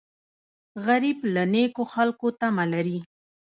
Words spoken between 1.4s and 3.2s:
نیکو خلکو تمه لري